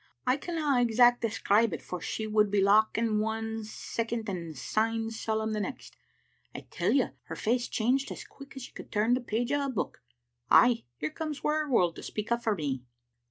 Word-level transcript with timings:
I 0.25 0.35
canna 0.35 0.81
exact 0.81 1.21
describe 1.21 1.73
it, 1.75 1.81
for 1.83 2.01
she 2.01 2.25
would 2.25 2.49
be 2.49 2.59
lauchin' 2.59 3.19
one 3.19 3.63
second 3.63 4.27
and 4.29 4.57
syne 4.57 5.11
solemn 5.11 5.53
the 5.53 5.59
next. 5.59 5.95
I 6.55 6.61
tell 6.71 6.91
you 6.91 7.11
her 7.25 7.35
face 7.35 7.67
changed 7.67 8.11
as 8.11 8.23
quick 8.23 8.53
as 8.55 8.65
you 8.65 8.73
could 8.73 8.91
turn 8.91 9.13
the 9.13 9.21
pages 9.21 9.59
o' 9.59 9.67
a 9.67 9.69
book. 9.69 10.01
Ay, 10.49 10.85
here 10.97 11.11
comes 11.11 11.41
Wearywarld 11.41 11.93
to 11.97 12.01
speak 12.01 12.31
up 12.31 12.41
for 12.41 12.55
me." 12.55 12.83